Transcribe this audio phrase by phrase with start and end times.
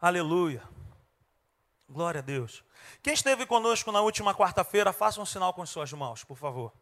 [0.00, 0.62] Aleluia.
[1.88, 2.64] Glória a Deus.
[3.02, 6.72] Quem esteve conosco na última quarta-feira, faça um sinal com suas mãos, por favor.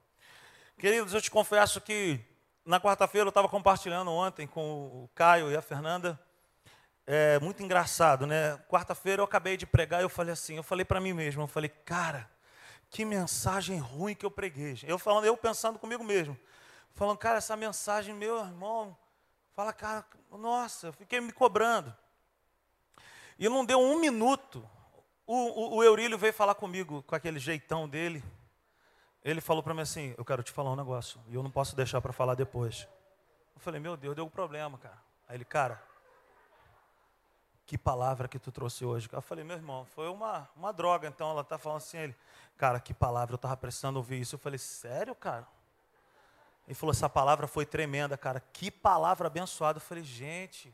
[0.78, 2.18] Queridos, eu te confesso que
[2.64, 6.18] na quarta-feira eu estava compartilhando ontem com o Caio e a Fernanda.
[7.06, 8.56] É muito engraçado, né?
[8.68, 11.48] Quarta-feira eu acabei de pregar e eu falei assim, eu falei para mim mesmo, eu
[11.48, 12.30] falei, cara,
[12.88, 14.78] que mensagem ruim que eu preguei.
[14.84, 16.38] Eu falando, eu pensando comigo mesmo,
[16.92, 18.96] falando, cara, essa mensagem, meu irmão,
[19.52, 21.94] fala, cara, nossa, eu fiquei me cobrando.
[23.42, 24.64] E não deu um minuto,
[25.26, 28.22] o, o, o Eurílio veio falar comigo com aquele jeitão dele.
[29.24, 31.74] Ele falou para mim assim: Eu quero te falar um negócio, e eu não posso
[31.74, 32.86] deixar para falar depois.
[33.52, 34.96] Eu falei: Meu Deus, deu um problema, cara.
[35.28, 35.82] Aí ele, cara,
[37.66, 39.08] que palavra que tu trouxe hoje?
[39.10, 41.08] Eu falei: Meu irmão, foi uma, uma droga.
[41.08, 42.16] Então ela está falando assim: ele,
[42.56, 44.36] Cara, que palavra, eu estava precisando ouvir isso.
[44.36, 45.48] Eu falei: Sério, cara?
[46.64, 48.38] Ele falou: Essa palavra foi tremenda, cara.
[48.52, 49.78] Que palavra abençoada.
[49.78, 50.72] Eu falei: Gente.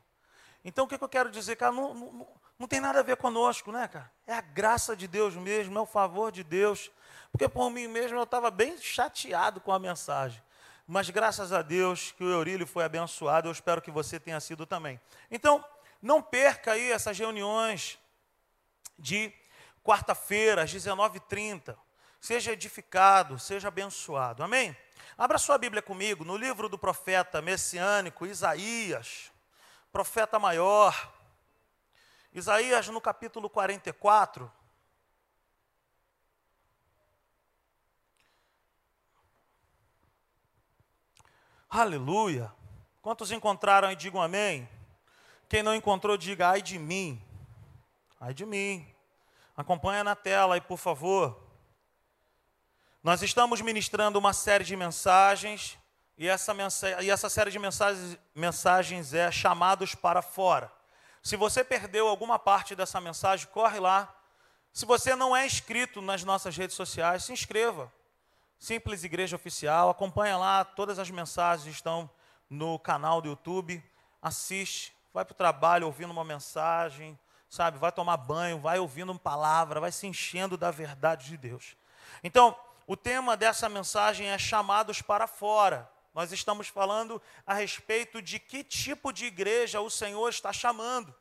[0.63, 1.73] Então o que, que eu quero dizer, cara?
[1.73, 4.11] Não, não, não tem nada a ver conosco, né, cara?
[4.27, 6.91] É a graça de Deus mesmo, é o favor de Deus.
[7.31, 10.43] Porque por mim mesmo eu estava bem chateado com a mensagem.
[10.87, 14.67] Mas graças a Deus que o Eurílio foi abençoado, eu espero que você tenha sido
[14.67, 14.99] também.
[15.31, 15.65] Então,
[16.01, 17.99] não perca aí essas reuniões
[18.99, 19.33] de
[19.85, 21.77] quarta-feira, às 19h30.
[22.21, 24.43] Seja edificado, seja abençoado.
[24.43, 24.77] Amém?
[25.17, 29.31] Abra sua Bíblia comigo no livro do profeta messiânico Isaías,
[29.93, 31.18] profeta maior.
[32.33, 34.51] Isaías, no capítulo 44.
[41.69, 42.53] Aleluia.
[43.03, 44.69] Quantos encontraram e digam amém?
[45.49, 47.23] Quem não encontrou, diga ai de mim.
[48.21, 48.87] Ai de mim.
[49.57, 51.43] Acompanha na tela aí, por favor.
[53.03, 55.79] Nós estamos ministrando uma série de mensagens,
[56.17, 60.78] e essa, mensa e essa série de mensagens, mensagens é chamados para fora.
[61.23, 64.15] Se você perdeu alguma parte dessa mensagem, corre lá.
[64.73, 67.93] Se você não é inscrito nas nossas redes sociais, se inscreva.
[68.59, 72.11] Simples Igreja Oficial, acompanha lá, todas as mensagens estão
[72.51, 73.83] no canal do YouTube.
[74.21, 77.19] Assiste, vai para o trabalho ouvindo uma mensagem,
[77.49, 77.79] sabe?
[77.79, 81.77] Vai tomar banho, vai ouvindo uma palavra, vai se enchendo da verdade de Deus.
[82.23, 85.89] Então, o tema dessa mensagem é chamados para fora.
[86.19, 91.15] Nós estamos falando a respeito de que tipo de igreja o Senhor está chamando.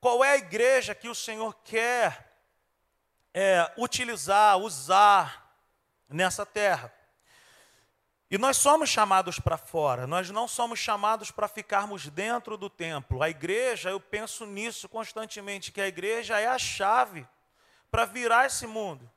[0.00, 2.40] Qual é a igreja que o Senhor quer
[3.32, 5.56] é, utilizar, usar
[6.08, 6.92] nessa terra?
[8.28, 13.22] E nós somos chamados para fora, nós não somos chamados para ficarmos dentro do templo.
[13.22, 17.24] A igreja, eu penso nisso constantemente, que a igreja é a chave
[17.92, 19.08] para virar esse mundo.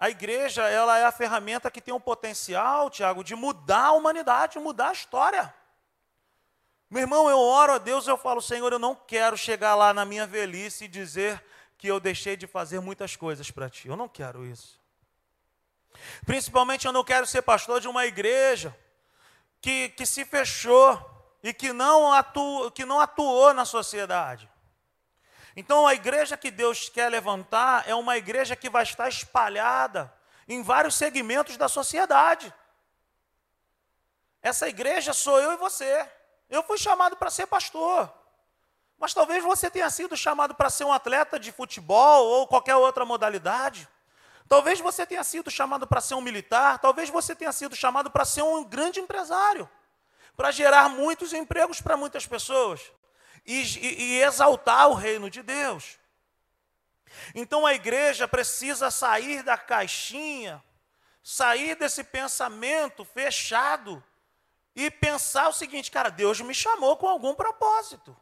[0.00, 4.58] A igreja, ela é a ferramenta que tem o potencial, Tiago, de mudar a humanidade,
[4.58, 5.54] mudar a história.
[6.88, 10.06] Meu irmão, eu oro a Deus, eu falo, Senhor, eu não quero chegar lá na
[10.06, 11.44] minha velhice e dizer
[11.76, 13.88] que eu deixei de fazer muitas coisas para Ti.
[13.88, 14.80] Eu não quero isso.
[16.24, 18.74] Principalmente eu não quero ser pastor de uma igreja
[19.60, 20.98] que, que se fechou
[21.42, 24.49] e que não, atu, que não atuou na sociedade.
[25.56, 30.12] Então, a igreja que Deus quer levantar é uma igreja que vai estar espalhada
[30.48, 32.52] em vários segmentos da sociedade.
[34.42, 36.08] Essa igreja sou eu e você.
[36.48, 38.12] Eu fui chamado para ser pastor.
[38.98, 43.04] Mas talvez você tenha sido chamado para ser um atleta de futebol ou qualquer outra
[43.04, 43.88] modalidade.
[44.48, 46.78] Talvez você tenha sido chamado para ser um militar.
[46.78, 49.68] Talvez você tenha sido chamado para ser um grande empresário.
[50.36, 52.80] Para gerar muitos empregos para muitas pessoas
[53.46, 55.98] e, e, e exaltar o reino de Deus.
[57.34, 60.62] Então a igreja precisa sair da caixinha,
[61.22, 64.02] sair desse pensamento fechado
[64.74, 68.16] e pensar o seguinte, cara, Deus me chamou com algum propósito.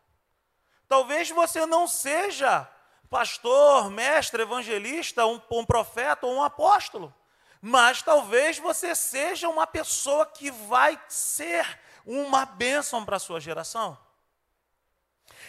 [0.89, 2.69] Talvez você não seja
[3.11, 7.15] pastor, mestre, evangelista, um, um profeta ou um apóstolo,
[7.61, 13.99] mas talvez você seja uma pessoa que vai ser uma bênção para a sua geração.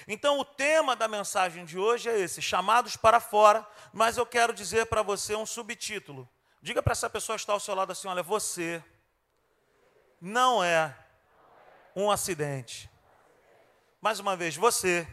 [0.07, 4.53] Então, o tema da mensagem de hoje é esse: chamados para fora, mas eu quero
[4.53, 6.27] dizer para você um subtítulo.
[6.61, 8.83] Diga para essa pessoa que está ao seu lado assim: olha, você
[10.21, 10.95] não é
[11.95, 12.89] um acidente.
[14.01, 15.07] Mais uma vez, você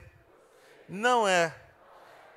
[0.88, 1.55] não é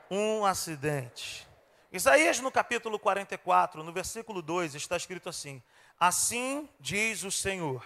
[0.10, 1.48] um acidente.
[1.92, 5.62] Isaías, no capítulo 44, no versículo 2, está escrito assim:
[6.00, 7.84] Assim diz o Senhor,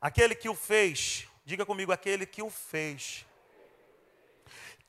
[0.00, 3.26] aquele que o fez, diga comigo, aquele que o fez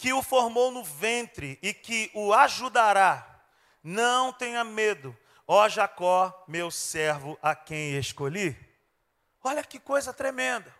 [0.02, 3.40] que o formou no ventre e que o ajudará.
[3.84, 5.16] Não tenha medo,
[5.48, 8.58] ó Jacó, meu servo, a quem escolhi.
[9.44, 10.76] Olha que coisa tremenda.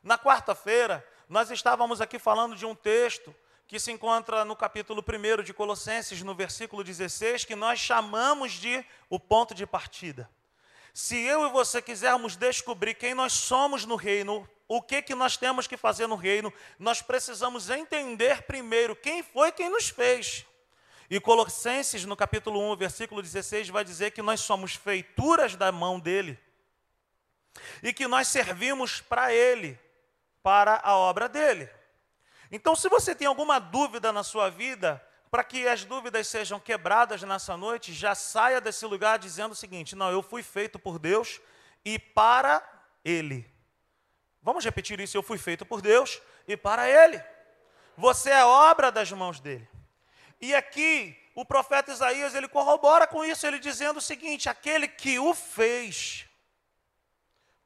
[0.00, 3.34] Na quarta-feira, nós estávamos aqui falando de um texto
[3.66, 8.84] que se encontra no capítulo 1 de Colossenses, no versículo 16, que nós chamamos de
[9.10, 10.30] o ponto de partida.
[10.94, 15.36] Se eu e você quisermos descobrir quem nós somos no reino, o que, que nós
[15.36, 20.46] temos que fazer no reino, nós precisamos entender primeiro quem foi quem nos fez.
[21.10, 26.00] E Colossenses, no capítulo 1, versículo 16, vai dizer que nós somos feituras da mão
[26.00, 26.38] dele
[27.82, 29.78] e que nós servimos para ele,
[30.42, 31.68] para a obra dele.
[32.50, 37.22] Então, se você tem alguma dúvida na sua vida, para que as dúvidas sejam quebradas
[37.22, 41.42] nessa noite, já saia desse lugar dizendo o seguinte: não, eu fui feito por Deus
[41.84, 42.66] e para
[43.04, 43.51] Ele.
[44.42, 47.22] Vamos repetir isso: eu fui feito por Deus e para Ele.
[47.96, 49.68] Você é obra das mãos dele.
[50.40, 55.18] E aqui o profeta Isaías ele corrobora com isso, ele dizendo o seguinte: aquele que
[55.18, 56.26] o fez.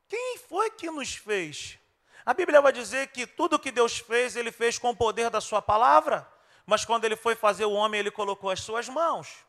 [0.08, 1.78] Quem foi que nos fez?
[2.25, 5.40] A Bíblia vai dizer que tudo que Deus fez, Ele fez com o poder da
[5.40, 6.28] Sua palavra,
[6.64, 9.44] mas quando Ele foi fazer o homem, Ele colocou as Suas mãos.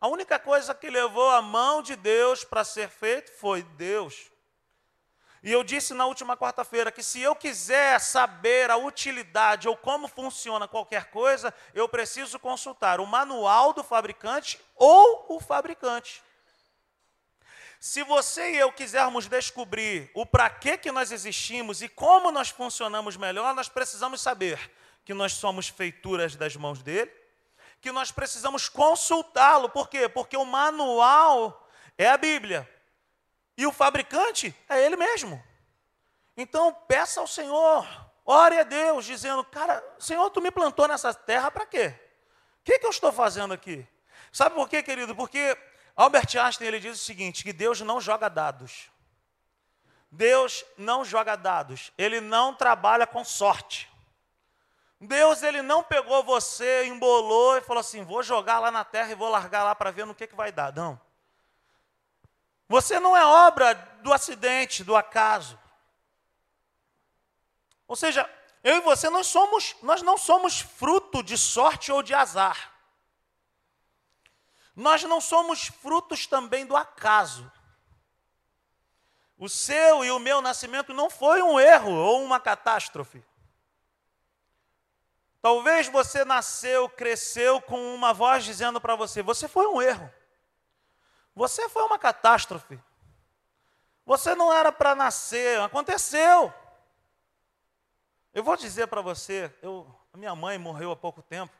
[0.00, 4.30] A única coisa que levou a mão de Deus para ser feito foi Deus.
[5.46, 10.08] E eu disse na última quarta-feira que se eu quiser saber a utilidade ou como
[10.08, 16.20] funciona qualquer coisa, eu preciso consultar o manual do fabricante ou o fabricante.
[17.78, 22.48] Se você e eu quisermos descobrir o para que, que nós existimos e como nós
[22.48, 24.58] funcionamos melhor, nós precisamos saber
[25.04, 27.12] que nós somos feituras das mãos dele,
[27.80, 29.68] que nós precisamos consultá-lo.
[29.68, 30.08] Por quê?
[30.08, 32.68] Porque o manual é a Bíblia
[33.56, 35.42] e o fabricante é ele mesmo.
[36.36, 37.86] Então, peça ao Senhor,
[38.24, 41.94] ore a Deus, dizendo: Cara, Senhor, tu me plantou nessa terra para quê?
[42.60, 43.86] O que, que eu estou fazendo aqui?
[44.32, 45.16] Sabe por quê, querido?
[45.16, 45.56] Porque
[45.94, 48.90] Albert Einstein ele diz o seguinte: que Deus não joga dados.
[50.10, 51.92] Deus não joga dados.
[51.96, 53.90] Ele não trabalha com sorte.
[55.00, 59.14] Deus ele não pegou você, embolou e falou assim: vou jogar lá na terra e
[59.14, 60.72] vou largar lá para ver no que, que vai dar.
[60.74, 61.00] Não.
[62.68, 65.58] Você não é obra do acidente, do acaso.
[67.86, 68.28] Ou seja,
[68.62, 72.72] eu e você nós somos, nós não somos fruto de sorte ou de azar.
[74.74, 77.50] Nós não somos frutos também do acaso.
[79.38, 83.22] O seu e o meu nascimento não foi um erro ou uma catástrofe.
[85.40, 90.12] Talvez você nasceu, cresceu com uma voz dizendo para você: você foi um erro.
[91.36, 92.82] Você foi uma catástrofe.
[94.06, 96.52] Você não era para nascer, aconteceu.
[98.32, 101.52] Eu vou dizer para você, eu, minha mãe morreu há pouco tempo,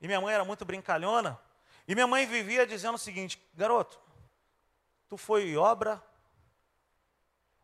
[0.00, 1.38] e minha mãe era muito brincalhona.
[1.86, 3.98] E minha mãe vivia dizendo o seguinte: garoto,
[5.08, 6.00] tu foi obra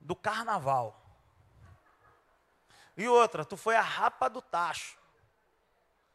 [0.00, 1.00] do carnaval.
[2.96, 4.98] E outra, tu foi a rapa do tacho.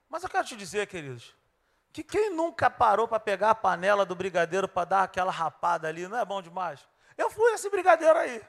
[0.09, 1.33] Mas eu quero te dizer, queridos,
[2.03, 6.07] que quem nunca parou para pegar a panela do brigadeiro para dar aquela rapada ali,
[6.07, 6.87] não é bom demais?
[7.17, 8.41] Eu fui esse brigadeiro aí.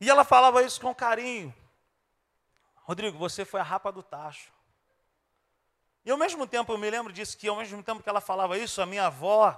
[0.00, 1.54] E ela falava isso com carinho.
[2.76, 4.52] Rodrigo, você foi a rapa do tacho.
[6.04, 8.58] E ao mesmo tempo, eu me lembro disso, que ao mesmo tempo que ela falava
[8.58, 9.56] isso, a minha avó,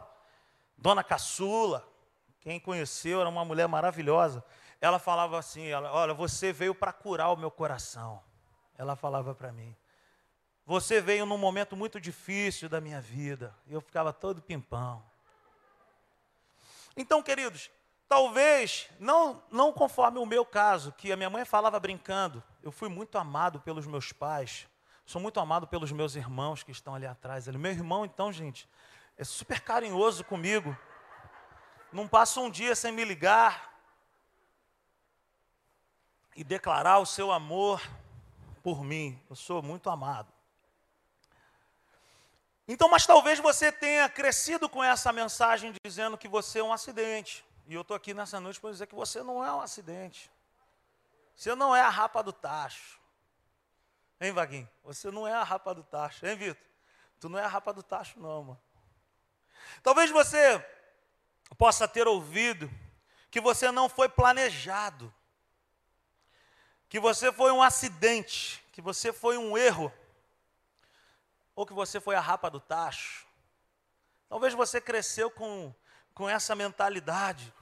[0.77, 1.87] Dona Caçula,
[2.41, 4.45] quem conheceu, era uma mulher maravilhosa,
[4.81, 8.23] ela falava assim, ela, olha, você veio para curar o meu coração.
[8.77, 9.75] Ela falava para mim.
[10.67, 13.55] Você veio num momento muito difícil da minha vida.
[13.69, 15.03] Eu ficava todo pimpão.
[16.97, 17.71] Então, queridos,
[18.09, 22.89] talvez, não, não conforme o meu caso, que a minha mãe falava brincando, eu fui
[22.89, 24.67] muito amado pelos meus pais,
[25.07, 27.47] Sou muito amado pelos meus irmãos que estão ali atrás.
[27.47, 28.69] Meu irmão, então, gente,
[29.19, 30.77] é super carinhoso comigo.
[31.93, 33.71] Não passa um dia sem me ligar
[36.35, 37.83] e declarar o seu amor
[38.63, 39.21] por mim.
[39.29, 40.33] Eu sou muito amado.
[42.67, 47.45] Então, mas talvez você tenha crescido com essa mensagem dizendo que você é um acidente.
[47.67, 50.31] E eu estou aqui nessa noite para dizer que você não é um acidente.
[51.37, 52.99] Você não é a rapa do tacho.
[54.21, 54.69] Hein, Vaguinho?
[54.85, 56.65] Você não é a rapa do tacho, hein, Vitor?
[57.21, 58.61] Tu não é a rapa do tacho, não, mano.
[59.83, 60.65] Talvez você
[61.59, 62.71] possa ter ouvido
[63.31, 65.13] que você não foi planejado,
[66.89, 69.93] que você foi um acidente, que você foi um erro,
[71.55, 73.27] ou que você foi a rapa do tacho.
[74.29, 75.73] Talvez você cresceu com,
[76.13, 77.53] com essa mentalidade.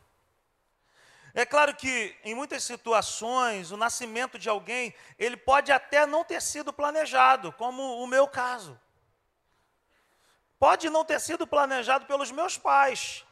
[1.34, 6.42] É claro que em muitas situações o nascimento de alguém, ele pode até não ter
[6.42, 8.78] sido planejado, como o meu caso.
[10.58, 13.24] Pode não ter sido planejado pelos meus pais.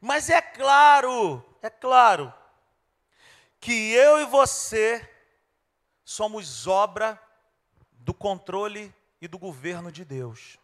[0.00, 2.32] Mas é claro, é claro,
[3.58, 5.06] que eu e você
[6.04, 7.20] somos obra
[7.92, 10.58] do controle e do governo de Deus.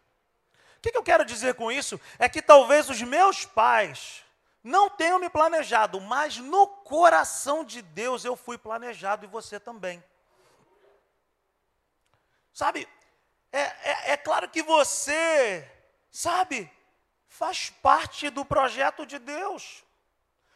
[0.77, 1.99] O que, eu quero dizer com isso?
[2.19, 4.23] É que talvez os meus pais
[4.63, 10.03] não tenham me planejado, mas no coração de Deus eu fui planejado e você também.
[12.53, 12.87] Sabe,
[13.51, 15.69] é, é, é claro que você,
[16.11, 16.71] sabe,
[17.27, 19.83] faz parte do projeto de Deus.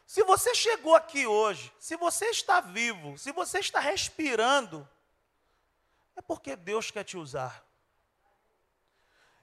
[0.06, 4.88] Se você chegou aqui hoje, se você está vivo, se você está respirando,
[6.16, 7.67] é porque Deus quer te usar.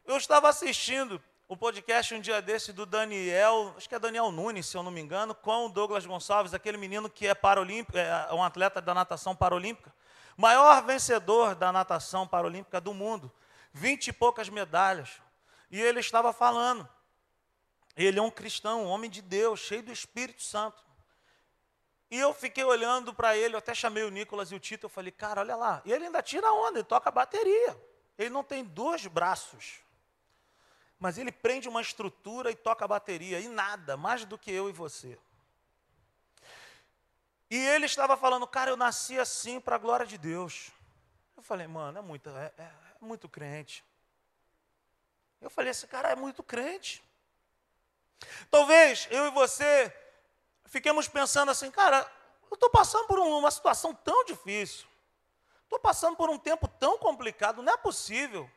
[0.08, 4.68] Eu estava assistindo o podcast um dia desse do Daniel, acho que é Daniel Nunes,
[4.68, 8.32] se eu não me engano, com o Douglas Gonçalves, aquele menino que é paralímpico, é
[8.32, 9.92] um atleta da natação paralímpica,
[10.38, 13.32] maior vencedor da natação paralímpica do mundo,
[13.74, 15.10] vinte e poucas medalhas.
[15.72, 16.88] E ele estava falando.
[17.98, 20.86] Ele é um cristão, um homem de Deus, cheio do Espírito Santo.
[22.12, 24.90] E eu fiquei olhando para ele, eu até chamei o Nicolas e o Tito, eu
[24.90, 25.82] falei, cara, olha lá.
[25.84, 27.76] E ele ainda tira onda, ele toca bateria.
[28.20, 29.84] Ele não tem dois braços.
[31.00, 34.72] Mas ele prende uma estrutura e toca bateria, e nada, mais do que eu e
[34.72, 35.18] você.
[37.50, 40.72] E ele estava falando, cara, eu nasci assim para a glória de Deus.
[41.38, 43.84] Eu falei, mano, é muito, é, é, é muito crente.
[45.42, 47.04] Eu falei, esse cara é muito crente.
[48.50, 49.94] Talvez eu e você
[50.66, 52.10] fiquemos pensando assim, cara,
[52.50, 54.88] eu estou passando por uma situação tão difícil,
[55.64, 58.50] estou passando por um tempo tão complicado, não é possível.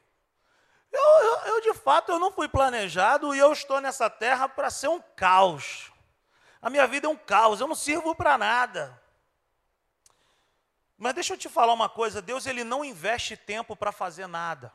[0.91, 4.71] Eu, eu, eu, de fato, eu não fui planejado e eu estou nessa terra para
[4.71, 5.93] ser um caos.
[6.61, 9.01] A minha vida é um caos, eu não sirvo para nada.
[10.97, 14.73] Mas deixa eu te falar uma coisa, Deus ele não investe tempo para fazer nada.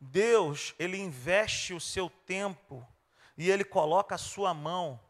[0.00, 2.86] Deus, ele investe o seu tempo
[3.36, 5.00] e ele coloca a sua mão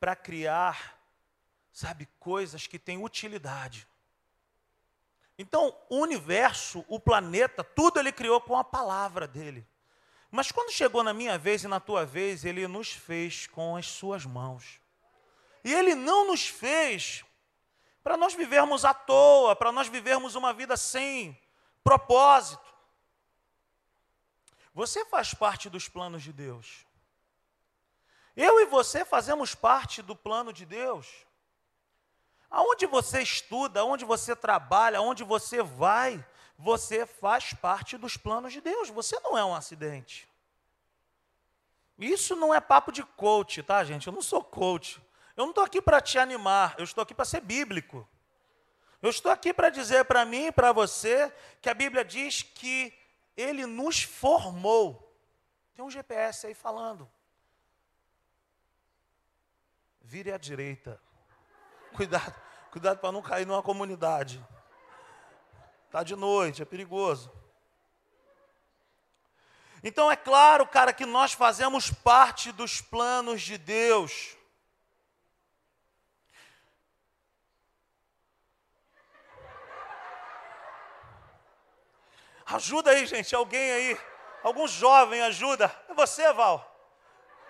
[0.00, 0.98] para criar,
[1.72, 3.86] sabe, coisas que têm utilidade.
[5.38, 9.66] Então, o universo, o planeta, tudo ele criou com a palavra dele.
[10.30, 13.86] Mas quando chegou na minha vez e na tua vez, ele nos fez com as
[13.86, 14.80] suas mãos.
[15.62, 17.24] E ele não nos fez
[18.02, 21.38] para nós vivermos à toa, para nós vivermos uma vida sem
[21.82, 22.64] propósito.
[24.72, 26.86] Você faz parte dos planos de Deus.
[28.36, 31.08] Eu e você fazemos parte do plano de Deus.
[32.50, 36.24] Aonde você estuda, aonde você trabalha, aonde você vai,
[36.58, 38.88] você faz parte dos planos de Deus.
[38.90, 40.28] Você não é um acidente.
[41.98, 44.06] Isso não é papo de coach, tá, gente?
[44.06, 45.00] Eu não sou coach.
[45.36, 48.08] Eu não estou aqui para te animar, eu estou aqui para ser bíblico.
[49.02, 52.92] Eu estou aqui para dizer para mim e para você que a Bíblia diz que
[53.36, 55.14] ele nos formou.
[55.74, 57.08] Tem um GPS aí falando.
[60.00, 61.00] Vire à direita.
[61.94, 62.34] Cuidado,
[62.70, 64.44] cuidado para não cair numa comunidade.
[65.90, 67.30] Tá de noite, é perigoso.
[69.82, 74.36] Então é claro, cara, que nós fazemos parte dos planos de Deus.
[82.46, 84.00] Ajuda aí, gente, alguém aí.
[84.42, 85.74] Algum jovem ajuda.
[85.88, 86.64] É você, Val?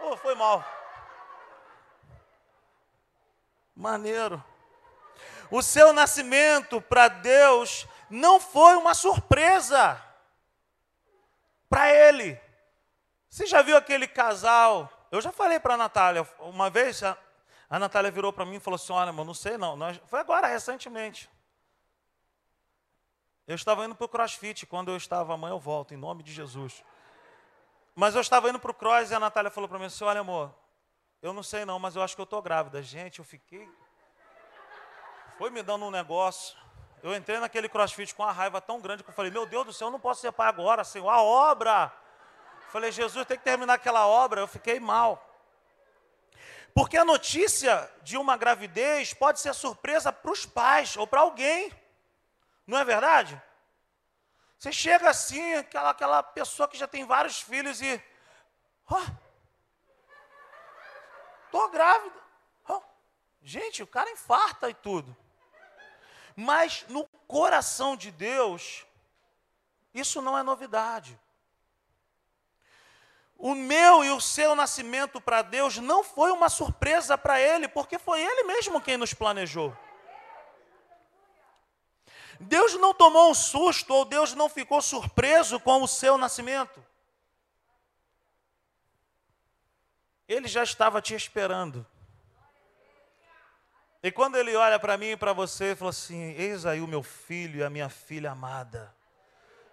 [0.00, 0.64] Oh, foi mal.
[3.76, 4.42] Maneiro.
[5.50, 10.02] O seu nascimento para Deus não foi uma surpresa
[11.68, 12.40] para ele.
[13.28, 14.90] Você já viu aquele casal?
[15.10, 17.16] Eu já falei para a Natália, uma vez a,
[17.78, 19.76] Natália virou para mim e falou assim: Olha, mas não sei não.
[19.76, 21.28] Nós, foi agora, recentemente.
[23.46, 26.32] Eu estava indo para o crossfit, quando eu estava, amanhã eu volto, em nome de
[26.32, 26.82] Jesus.
[27.94, 30.20] Mas eu estava indo para o cross e a Natália falou para mim assim: Olha,
[30.20, 30.52] amor,
[31.22, 32.82] eu não sei não, mas eu acho que eu estou grávida.
[32.82, 33.68] Gente, eu fiquei.
[35.38, 36.56] Foi me dando um negócio.
[37.02, 39.72] Eu entrei naquele crossfit com uma raiva tão grande que eu falei: Meu Deus do
[39.72, 41.92] céu, eu não posso ser pai agora, Senhor, a obra.
[42.64, 44.40] Eu falei: Jesus, tem que terminar aquela obra.
[44.40, 45.22] Eu fiquei mal.
[46.74, 51.72] Porque a notícia de uma gravidez pode ser surpresa para os pais ou para alguém.
[52.66, 53.40] Não é verdade?
[54.58, 58.02] Você chega assim, aquela, aquela pessoa que já tem vários filhos e.
[58.90, 59.25] Oh,
[61.50, 62.20] tô grávida.
[62.68, 62.80] Oh,
[63.42, 65.16] gente, o cara infarta e tudo.
[66.34, 68.84] Mas no coração de Deus,
[69.94, 71.18] isso não é novidade.
[73.38, 77.98] O meu e o seu nascimento para Deus não foi uma surpresa para Ele, porque
[77.98, 79.76] foi Ele mesmo quem nos planejou.
[82.40, 86.84] Deus não tomou um susto ou Deus não ficou surpreso com o seu nascimento.
[90.28, 91.86] Ele já estava te esperando.
[94.02, 96.86] E quando ele olha para mim e para você, ele fala assim: Eis aí o
[96.86, 98.94] meu filho e a minha filha amada.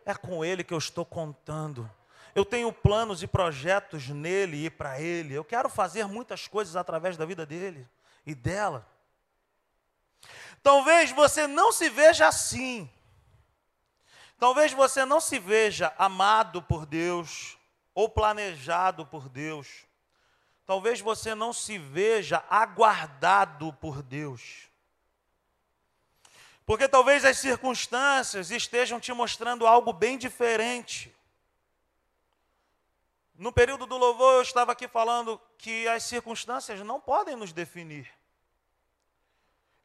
[0.05, 1.89] É com ele que eu estou contando.
[2.35, 5.33] Eu tenho planos e projetos nele e para ele.
[5.33, 7.87] Eu quero fazer muitas coisas através da vida dele
[8.25, 8.87] e dela.
[10.63, 12.89] Talvez você não se veja assim.
[14.39, 17.57] Talvez você não se veja amado por Deus
[17.93, 19.85] ou planejado por Deus.
[20.65, 24.69] Talvez você não se veja aguardado por Deus.
[26.65, 31.13] Porque talvez as circunstâncias estejam te mostrando algo bem diferente.
[33.35, 38.09] No período do louvor, eu estava aqui falando que as circunstâncias não podem nos definir.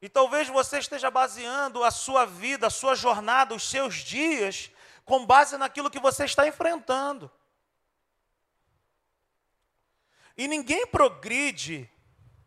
[0.01, 4.71] E talvez você esteja baseando a sua vida, a sua jornada, os seus dias,
[5.05, 7.29] com base naquilo que você está enfrentando.
[10.39, 11.91] E ninguém progride,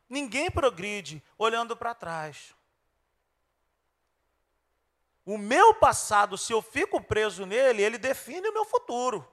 [0.09, 2.55] ninguém progride olhando para trás.
[5.25, 9.29] O meu passado, se eu fico preso nele, ele define o meu futuro.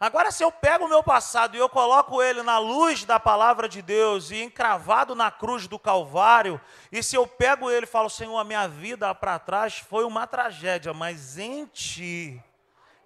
[0.00, 3.68] Agora, se eu pego o meu passado e eu coloco ele na luz da palavra
[3.68, 6.58] de Deus e encravado na cruz do Calvário,
[6.90, 10.26] e se eu pego ele e falo, Senhor, a minha vida para trás foi uma
[10.26, 12.42] tragédia, mas em Ti,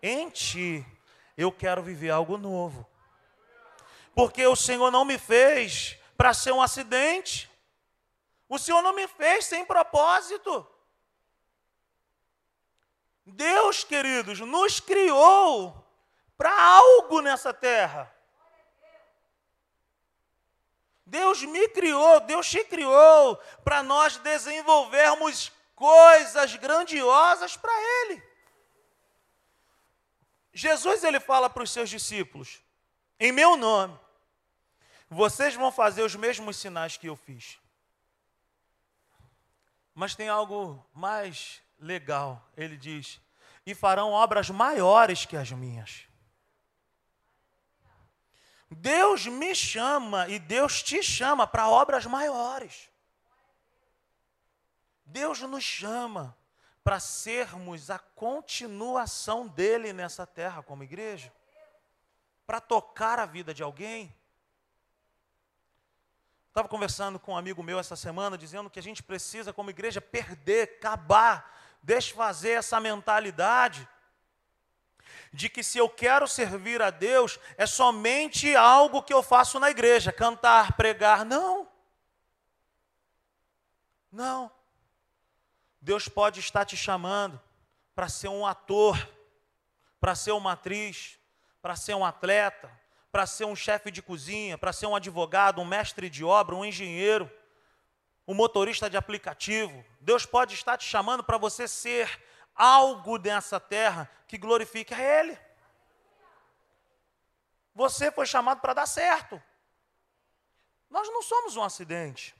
[0.00, 0.86] em Ti,
[1.36, 2.91] eu quero viver algo novo
[4.14, 7.50] porque o Senhor não me fez para ser um acidente.
[8.48, 10.66] O Senhor não me fez sem propósito.
[13.24, 15.86] Deus, queridos, nos criou
[16.36, 18.12] para algo nessa terra.
[21.06, 28.22] Deus me criou, Deus te criou para nós desenvolvermos coisas grandiosas para Ele.
[30.54, 32.62] Jesus ele fala para os seus discípulos:
[33.24, 33.96] em meu nome,
[35.08, 37.56] vocês vão fazer os mesmos sinais que eu fiz.
[39.94, 43.20] Mas tem algo mais legal, ele diz:
[43.64, 46.02] e farão obras maiores que as minhas.
[48.68, 52.90] Deus me chama e Deus te chama para obras maiores.
[55.04, 56.36] Deus nos chama
[56.82, 61.32] para sermos a continuação dele nessa terra como igreja
[62.46, 64.14] para tocar a vida de alguém.
[66.48, 70.00] Estava conversando com um amigo meu essa semana, dizendo que a gente precisa, como igreja,
[70.00, 73.88] perder, acabar, desfazer essa mentalidade
[75.32, 79.70] de que se eu quero servir a Deus, é somente algo que eu faço na
[79.70, 81.24] igreja, cantar, pregar.
[81.24, 81.66] Não.
[84.10, 84.52] Não.
[85.80, 87.40] Deus pode estar te chamando
[87.94, 89.08] para ser um ator,
[89.98, 91.18] para ser uma atriz,
[91.62, 92.68] para ser um atleta,
[93.12, 96.64] para ser um chefe de cozinha, para ser um advogado, um mestre de obra, um
[96.64, 97.30] engenheiro,
[98.26, 99.84] um motorista de aplicativo.
[100.00, 102.20] Deus pode estar te chamando para você ser
[102.54, 105.38] algo nessa terra que glorifique a Ele.
[107.74, 109.40] Você foi chamado para dar certo.
[110.90, 112.34] Nós não somos um acidente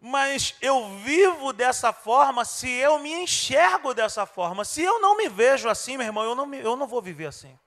[0.00, 4.64] mas eu vivo dessa forma se eu me enxergo dessa forma.
[4.64, 7.26] Se eu não me vejo assim, meu irmão, eu não, me, eu não vou viver
[7.26, 7.58] assim.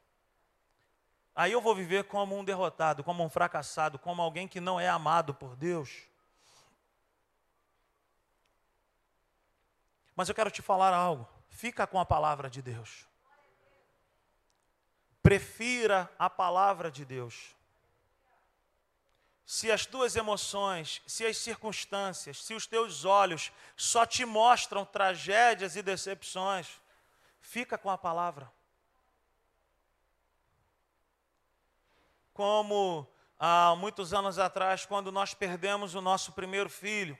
[1.36, 4.90] Aí eu vou viver como um derrotado, como um fracassado, como alguém que não é
[4.90, 6.08] amado por Deus.
[10.16, 11.28] Mas eu quero te falar algo.
[11.50, 13.08] Fica com a palavra de Deus.
[15.22, 17.56] Prefira a palavra de Deus
[19.46, 25.76] se as tuas emoções, se as circunstâncias, se os teus olhos só te mostram tragédias
[25.76, 26.68] e decepções,
[27.42, 28.52] fica com a palavra.
[32.34, 37.18] Como há muitos anos atrás, quando nós perdemos o nosso primeiro filho,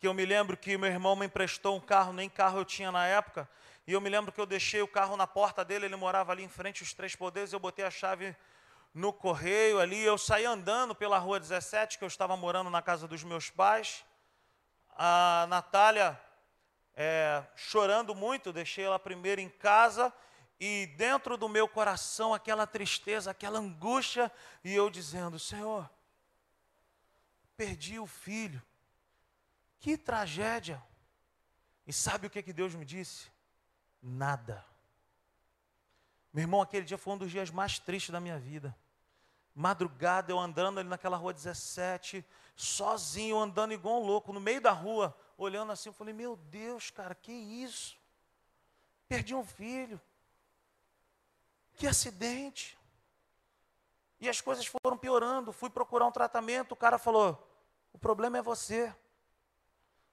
[0.00, 2.90] que eu me lembro que meu irmão me emprestou um carro, nem carro eu tinha
[2.90, 3.48] na época,
[3.86, 6.42] e eu me lembro que eu deixei o carro na porta dele, ele morava ali
[6.42, 8.36] em frente os três poderes, eu botei a chave
[8.94, 13.08] no correio ali, eu saí andando pela rua 17, que eu estava morando na casa
[13.08, 14.04] dos meus pais.
[14.96, 16.18] A Natália,
[16.94, 20.14] é, chorando muito, deixei ela primeiro em casa,
[20.60, 24.30] e dentro do meu coração aquela tristeza, aquela angústia,
[24.62, 25.90] e eu dizendo: Senhor,
[27.56, 28.62] perdi o filho,
[29.80, 30.80] que tragédia.
[31.84, 33.26] E sabe o que, que Deus me disse?
[34.00, 34.64] Nada.
[36.32, 38.74] Meu irmão, aquele dia foi um dos dias mais tristes da minha vida
[39.54, 42.24] madrugada, eu andando ali naquela rua 17,
[42.56, 46.90] sozinho, andando igual um louco, no meio da rua, olhando assim, eu falei, meu Deus,
[46.90, 47.96] cara, que isso?
[49.08, 50.00] Perdi um filho.
[51.76, 52.78] Que acidente.
[54.20, 57.50] E as coisas foram piorando, fui procurar um tratamento, o cara falou,
[57.92, 58.92] O problema é você.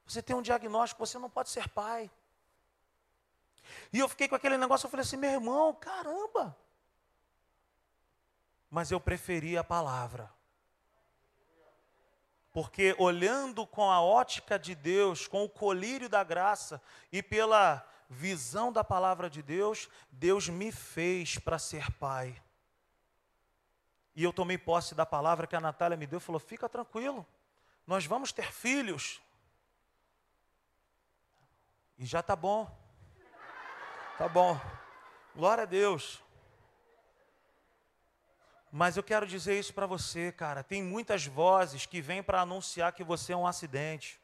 [0.06, 2.12] Você tem um diagnóstico, você não pode ser pai.
[3.92, 6.56] E eu fiquei com aquele negócio, eu falei assim, meu irmão, caramba.
[8.72, 10.32] Mas eu preferi a palavra.
[12.54, 16.82] Porque olhando com a ótica de Deus, com o colírio da graça
[17.12, 22.42] e pela visão da palavra de Deus, Deus me fez para ser pai.
[24.16, 27.26] E eu tomei posse da palavra que a Natália me deu falou: fica tranquilo,
[27.86, 29.22] nós vamos ter filhos.
[31.98, 32.70] E já está bom.
[34.18, 34.60] Tá bom.
[35.36, 36.22] Glória a Deus.
[38.72, 40.64] Mas eu quero dizer isso para você, cara.
[40.64, 44.18] Tem muitas vozes que vêm para anunciar que você é um acidente,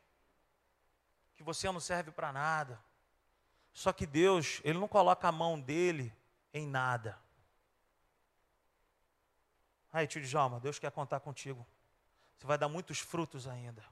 [1.36, 2.82] que você não serve para nada.
[3.74, 6.16] Só que Deus, Ele não coloca a mão dele
[6.54, 7.20] em nada.
[9.92, 11.68] Aí, tio Djalma, Deus quer contar contigo.
[12.38, 13.84] Você vai dar muitos frutos ainda.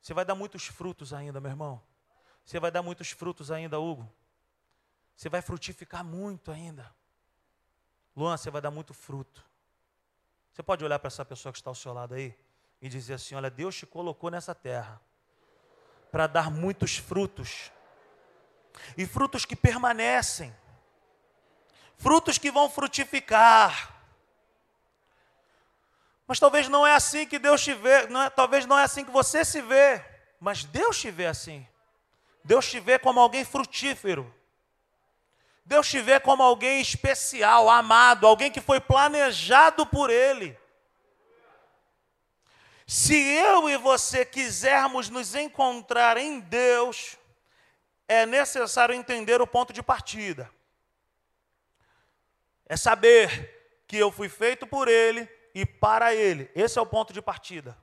[0.00, 1.82] Você vai dar muitos frutos ainda, meu irmão.
[2.44, 4.10] Você vai dar muitos frutos ainda, Hugo.
[5.14, 6.92] Você vai frutificar muito ainda.
[8.16, 9.44] Luan, você vai dar muito fruto.
[10.52, 12.36] Você pode olhar para essa pessoa que está ao seu lado aí
[12.80, 15.00] e dizer assim: Olha, Deus te colocou nessa terra
[16.10, 17.72] para dar muitos frutos,
[18.96, 20.54] e frutos que permanecem,
[21.96, 23.94] frutos que vão frutificar.
[26.26, 29.04] Mas talvez não é assim que Deus te vê, não é, talvez não é assim
[29.04, 30.04] que você se vê,
[30.38, 31.66] mas Deus te vê assim.
[32.44, 34.34] Deus te vê como alguém frutífero.
[35.64, 40.58] Deus te vê como alguém especial, amado, alguém que foi planejado por Ele.
[42.86, 47.16] Se eu e você quisermos nos encontrar em Deus,
[48.08, 50.50] é necessário entender o ponto de partida.
[52.66, 56.50] É saber que eu fui feito por Ele e para Ele.
[56.54, 57.76] Esse é o ponto de partida.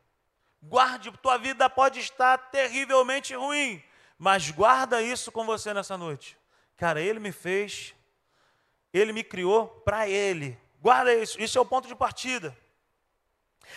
[0.61, 3.83] Guarde, tua vida pode estar terrivelmente ruim,
[4.17, 6.38] mas guarda isso com você nessa noite.
[6.79, 7.93] Cara, Ele me fez,
[8.93, 10.57] Ele me criou para Ele.
[10.81, 12.57] Guarda isso, isso é o ponto de partida.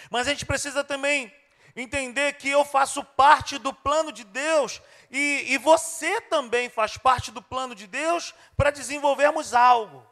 [0.09, 1.35] Mas a gente precisa também
[1.75, 7.33] entender que eu faço parte do plano de Deus e, e você também faz parte
[7.33, 10.07] do plano de Deus para desenvolvermos algo.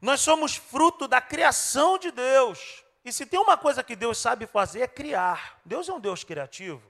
[0.00, 2.82] Nós somos fruto da criação de Deus.
[3.04, 5.60] E se tem uma coisa que Deus sabe fazer é criar.
[5.64, 6.82] Deus é um Deus criativo.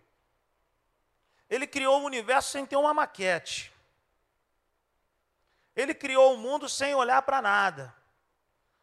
[1.51, 3.72] Ele criou o universo sem ter uma maquete.
[5.75, 7.95] Ele criou o mundo sem olhar para nada.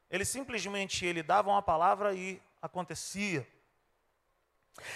[0.10, 3.48] Ele simplesmente ele dava uma palavra e acontecia.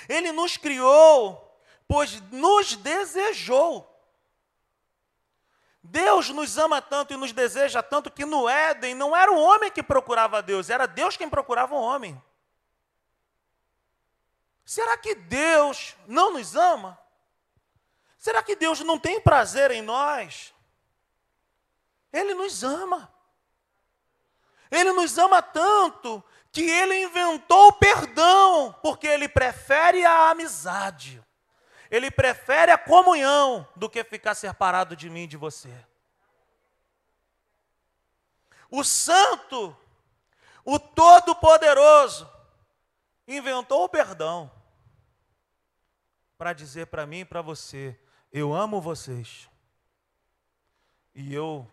[0.09, 3.89] Ele nos criou, pois nos desejou.
[5.83, 9.69] Deus nos ama tanto e nos deseja tanto que no Éden não era o homem
[9.69, 12.21] que procurava Deus, era Deus quem procurava o homem.
[14.65, 16.97] Será que Deus não nos ama?
[18.17, 20.53] Será que Deus não tem prazer em nós?
[22.13, 23.11] Ele nos ama.
[24.69, 31.21] Ele nos ama tanto que ele inventou o perdão, porque ele prefere a amizade.
[31.89, 35.73] Ele prefere a comunhão do que ficar separado de mim e de você.
[38.69, 39.75] O Santo,
[40.63, 42.29] o Todo-Poderoso,
[43.27, 44.51] inventou o perdão
[46.37, 47.99] para dizer para mim e para você:
[48.31, 49.47] eu amo vocês.
[51.13, 51.71] E eu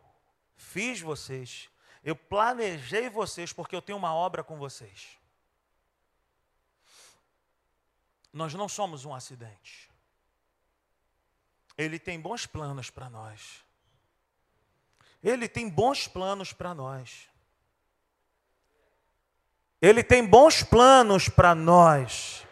[0.71, 1.69] fiz vocês,
[2.03, 5.19] eu planejei vocês porque eu tenho uma obra com vocês.
[8.33, 9.91] Nós não somos um acidente.
[11.77, 13.65] Ele tem bons planos para nós.
[15.23, 17.29] Ele tem bons planos para nós.
[19.83, 22.47] Ele tem bons planos para nós.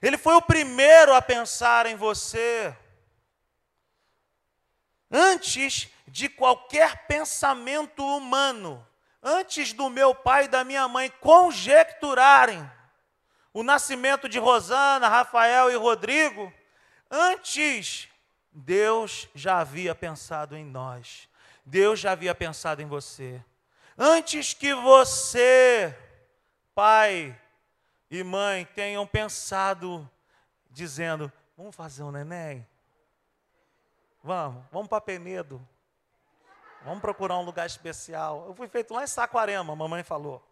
[0.00, 2.76] Ele foi o primeiro a pensar em você
[5.10, 8.86] antes de qualquer pensamento humano,
[9.22, 12.70] antes do meu pai e da minha mãe conjecturarem
[13.52, 16.52] o nascimento de Rosana, Rafael e Rodrigo,
[17.10, 18.08] antes
[18.52, 21.28] Deus já havia pensado em nós.
[21.64, 23.42] Deus já havia pensado em você.
[23.98, 25.96] Antes que você,
[26.74, 27.38] pai
[28.10, 30.08] e mãe, tenham pensado,
[30.70, 32.66] dizendo: vamos fazer um neném?
[34.26, 35.64] Vamos, vamos para Penedo.
[36.82, 38.44] Vamos procurar um lugar especial.
[38.48, 40.44] Eu fui feito lá em Saquarema, a mamãe falou.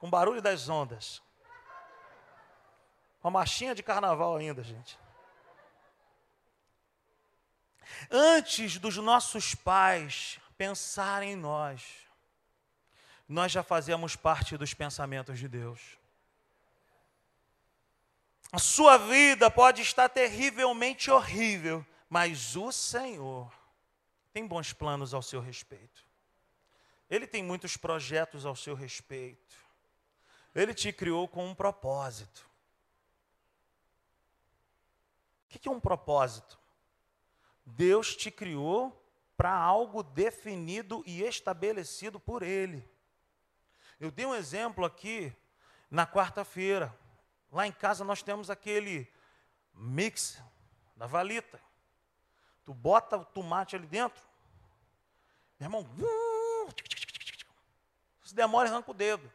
[0.00, 1.22] Com barulho das ondas.
[3.22, 4.98] Uma marchinha de carnaval ainda, gente.
[8.10, 11.84] Antes dos nossos pais pensarem em nós,
[13.28, 15.96] nós já fazemos parte dos pensamentos de Deus.
[18.50, 23.52] A sua vida pode estar terrivelmente horrível, mas o Senhor
[24.32, 26.04] tem bons planos ao seu respeito.
[27.08, 29.56] Ele tem muitos projetos ao seu respeito.
[30.54, 32.48] Ele te criou com um propósito.
[35.44, 36.58] O que é um propósito?
[37.64, 39.02] Deus te criou
[39.36, 42.88] para algo definido e estabelecido por Ele.
[43.98, 45.32] Eu dei um exemplo aqui
[45.90, 46.94] na quarta-feira.
[47.50, 49.10] Lá em casa nós temos aquele
[49.72, 50.42] mix
[50.96, 51.60] da valita.
[52.66, 54.22] Tu bota o tomate ali dentro,
[55.58, 55.86] meu irmão,
[58.22, 59.32] se demora, arranca o dedo.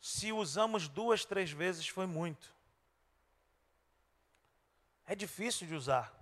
[0.00, 2.52] Se usamos duas, três vezes, foi muito.
[5.06, 6.12] É difícil de usar.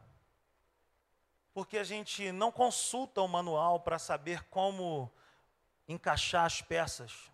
[1.55, 5.11] Porque a gente não consulta o manual para saber como
[5.87, 7.31] encaixar as peças.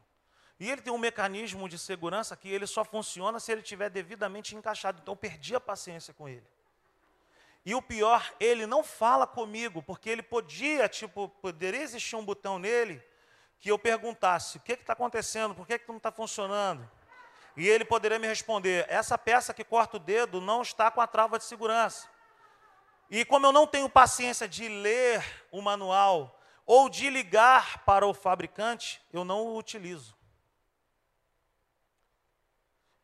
[0.59, 4.55] E ele tem um mecanismo de segurança que ele só funciona se ele estiver devidamente
[4.55, 5.01] encaixado.
[5.01, 6.47] Então, perdi a paciência com ele.
[7.65, 12.59] E o pior, ele não fala comigo, porque ele podia, tipo, poderia existir um botão
[12.59, 13.03] nele
[13.59, 15.55] que eu perguntasse: o que está acontecendo?
[15.55, 16.91] Por que, que não está funcionando?
[17.57, 21.07] E ele poderia me responder: essa peça que corta o dedo não está com a
[21.07, 22.09] trava de segurança.
[23.11, 28.15] E como eu não tenho paciência de ler o manual ou de ligar para o
[28.15, 30.17] fabricante, eu não o utilizo.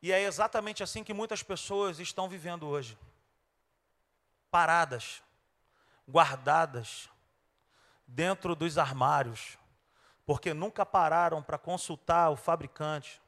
[0.00, 2.96] E é exatamente assim que muitas pessoas estão vivendo hoje.
[4.56, 5.22] Paradas,
[6.08, 7.10] guardadas
[8.06, 9.58] dentro dos armários,
[10.24, 13.20] porque nunca pararam para consultar o fabricante,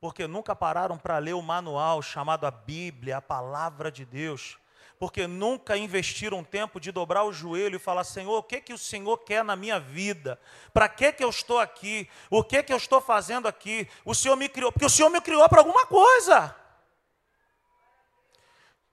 [0.00, 4.58] porque nunca pararam para ler o manual chamado a Bíblia, a palavra de Deus
[4.98, 8.78] porque nunca investiram tempo de dobrar o joelho e falar: Senhor, o que que o
[8.78, 10.40] Senhor quer na minha vida?
[10.72, 12.10] Para que que eu estou aqui?
[12.28, 13.88] O que que eu estou fazendo aqui?
[14.04, 16.56] O Senhor me criou, porque o Senhor me criou para alguma coisa.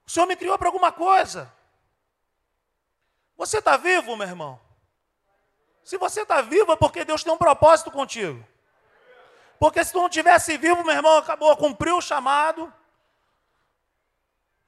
[0.05, 1.51] O Senhor me criou para alguma coisa.
[3.37, 4.59] Você está vivo, meu irmão?
[5.83, 8.45] Se você está vivo é porque Deus tem um propósito contigo.
[9.59, 12.71] Porque se tu não tivesse vivo, meu irmão, acabou, cumpriu o chamado.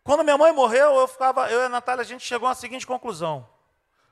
[0.04, 2.86] Quando minha mãe morreu, eu ficava, eu e a Natália, a gente chegou à seguinte
[2.86, 3.48] conclusão.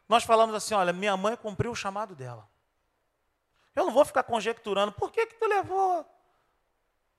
[0.10, 2.48] Nós falamos assim: olha, minha mãe cumpriu o chamado dela.
[3.76, 6.06] Eu não vou ficar conjecturando, por que, que tu levou?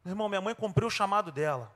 [0.04, 1.74] Meu irmão, minha mãe cumpriu o chamado dela.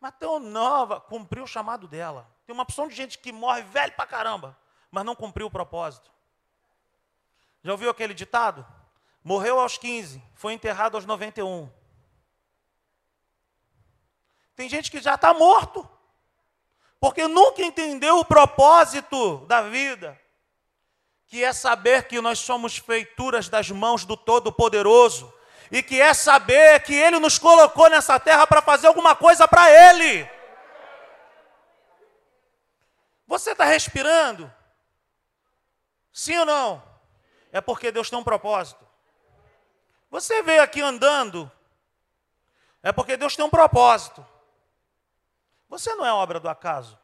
[0.00, 2.26] Mas tão nova, cumpriu o chamado dela.
[2.46, 4.56] Tem uma opção de gente que morre velho pra caramba,
[4.90, 6.10] mas não cumpriu o propósito.
[7.62, 8.66] Já ouviu aquele ditado?
[9.22, 11.70] Morreu aos 15, foi enterrado aos 91.
[14.54, 15.88] Tem gente que já está morto,
[17.00, 20.20] porque nunca entendeu o propósito da vida,
[21.26, 25.32] que é saber que nós somos feituras das mãos do Todo-Poderoso,
[25.70, 29.70] e que é saber que Ele nos colocou nessa terra para fazer alguma coisa para
[29.70, 30.28] Ele.
[33.26, 34.52] Você está respirando?
[36.12, 36.82] Sim ou não?
[37.50, 38.84] É porque Deus tem um propósito.
[40.10, 41.50] Você veio aqui andando,
[42.82, 44.24] é porque Deus tem um propósito.
[45.68, 46.98] Você não é obra do acaso.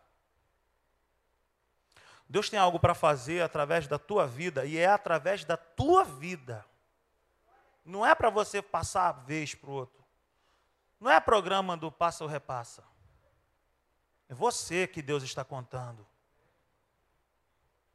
[2.28, 6.64] Deus tem algo para fazer através da tua vida e é através da tua vida.
[7.84, 10.04] Não é para você passar a vez para o outro.
[11.00, 12.84] Não é programa do passa ou repassa.
[14.28, 16.06] É você que Deus está contando.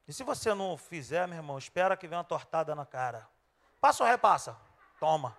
[0.08, 3.28] E se você não fizer, meu irmão, espera que venha uma tortada na cara.
[3.82, 4.58] Passa ou repassa?
[5.00, 5.36] Toma.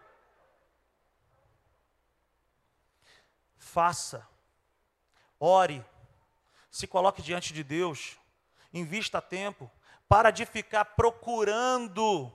[3.56, 4.26] Faça.
[5.38, 5.84] Ore,
[6.70, 8.16] se coloque diante de Deus,
[8.72, 9.70] invista tempo,
[10.08, 12.32] para de ficar procurando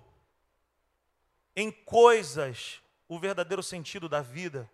[1.55, 4.69] em coisas o verdadeiro sentido da vida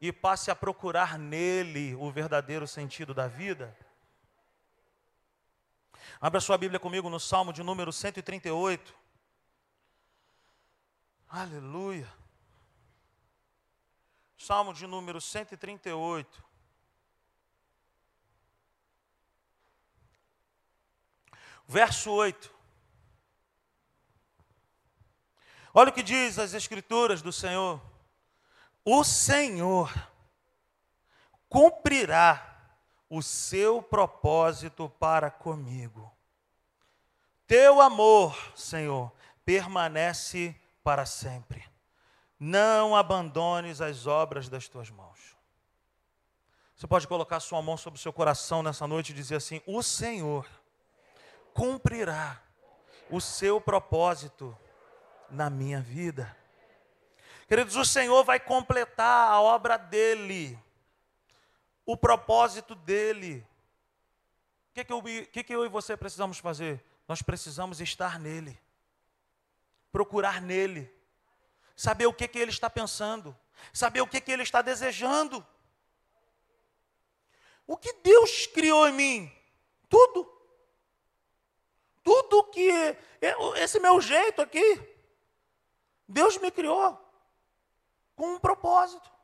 [0.00, 3.76] e passe a procurar nele o verdadeiro sentido da vida.
[6.20, 8.94] Abra sua Bíblia comigo no Salmo de número 138.
[11.28, 12.10] Aleluia.
[14.38, 16.44] Salmo de número 138.
[21.68, 22.54] Verso 8.
[25.74, 27.82] Olha o que diz as Escrituras do Senhor.
[28.84, 29.92] O Senhor
[31.48, 32.55] cumprirá
[33.08, 36.10] o seu propósito para comigo.
[37.46, 39.12] Teu amor, Senhor,
[39.44, 41.64] permanece para sempre.
[42.38, 45.36] Não abandones as obras das tuas mãos.
[46.76, 49.82] Você pode colocar sua mão sobre o seu coração nessa noite e dizer assim: O
[49.82, 50.46] Senhor
[51.54, 52.42] cumprirá
[53.10, 54.56] o seu propósito
[55.30, 56.36] na minha vida.
[57.48, 60.58] Queridos, o Senhor vai completar a obra dele,
[61.86, 63.46] o propósito dele.
[64.70, 66.84] O que, que, eu, que, que eu e você precisamos fazer?
[67.08, 68.60] Nós precisamos estar nele,
[69.92, 70.92] procurar nele,
[71.76, 73.34] saber o que, que ele está pensando,
[73.72, 75.46] saber o que, que ele está desejando.
[77.66, 79.32] O que Deus criou em mim?
[79.88, 80.30] Tudo.
[82.02, 82.68] Tudo que.
[83.56, 84.80] Esse meu jeito aqui.
[86.08, 87.00] Deus me criou
[88.14, 89.15] com um propósito.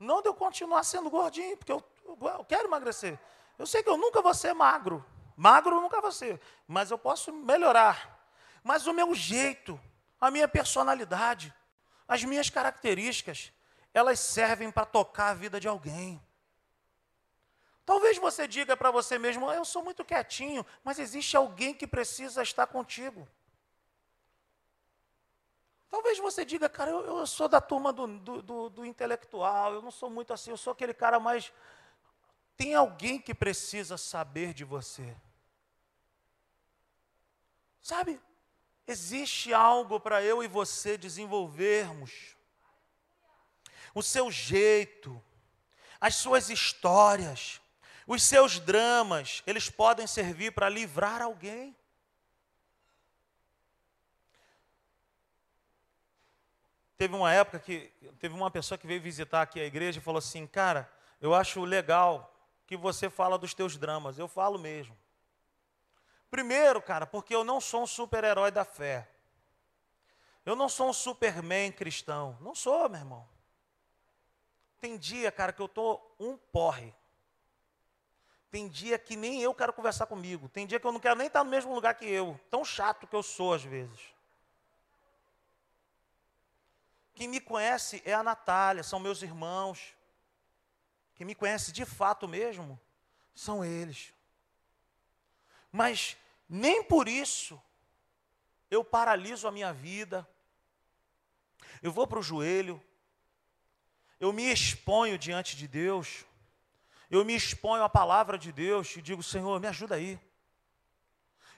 [0.00, 3.18] Não de eu continuar sendo gordinho, porque eu, eu quero emagrecer.
[3.58, 5.04] Eu sei que eu nunca vou ser magro.
[5.36, 6.40] Magro eu nunca vou ser.
[6.66, 8.18] Mas eu posso melhorar.
[8.64, 9.78] Mas o meu jeito,
[10.18, 11.54] a minha personalidade,
[12.08, 13.52] as minhas características,
[13.92, 16.20] elas servem para tocar a vida de alguém.
[17.84, 22.42] Talvez você diga para você mesmo: eu sou muito quietinho, mas existe alguém que precisa
[22.42, 23.28] estar contigo.
[25.90, 29.82] Talvez você diga, cara, eu, eu sou da turma do, do, do, do, intelectual, eu
[29.82, 31.52] não sou muito assim, eu sou aquele cara mais.
[32.56, 35.16] Tem alguém que precisa saber de você.
[37.82, 38.20] Sabe,
[38.86, 42.36] existe algo para eu e você desenvolvermos.
[43.92, 45.20] O seu jeito,
[46.00, 47.60] as suas histórias,
[48.06, 51.76] os seus dramas, eles podem servir para livrar alguém.
[57.00, 60.18] Teve uma época que teve uma pessoa que veio visitar aqui a igreja e falou
[60.18, 60.86] assim: "Cara,
[61.18, 62.30] eu acho legal
[62.66, 64.18] que você fala dos teus dramas".
[64.18, 64.94] Eu falo mesmo.
[66.30, 69.08] Primeiro, cara, porque eu não sou um super-herói da fé.
[70.44, 72.36] Eu não sou um superman cristão.
[72.38, 73.26] Não sou, meu irmão.
[74.78, 76.94] Tem dia, cara, que eu tô um porre.
[78.50, 80.50] Tem dia que nem eu quero conversar comigo.
[80.50, 82.38] Tem dia que eu não quero nem estar no mesmo lugar que eu.
[82.50, 84.19] Tão chato que eu sou às vezes.
[87.20, 89.94] Quem me conhece é a Natália, são meus irmãos.
[91.14, 92.80] Quem me conhece de fato mesmo
[93.34, 94.14] são eles.
[95.70, 96.16] Mas
[96.48, 97.62] nem por isso
[98.70, 100.26] eu paraliso a minha vida.
[101.82, 102.82] Eu vou para o joelho.
[104.18, 106.24] Eu me exponho diante de Deus
[107.10, 110.18] eu me exponho à palavra de Deus e digo, Senhor, me ajuda aí.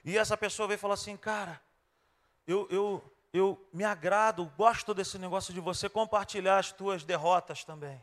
[0.03, 1.61] E essa pessoa vem e fala assim, cara,
[2.47, 7.99] eu, eu, eu me agrado, gosto desse negócio de você compartilhar as tuas derrotas também.